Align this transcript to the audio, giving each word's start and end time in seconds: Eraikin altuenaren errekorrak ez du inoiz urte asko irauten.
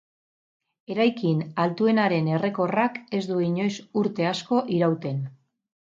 Eraikin 0.93 1.43
altuenaren 1.65 2.31
errekorrak 2.37 2.99
ez 3.19 3.23
du 3.33 3.39
inoiz 3.49 3.71
urte 4.05 4.29
asko 4.35 4.63
irauten. 4.79 5.25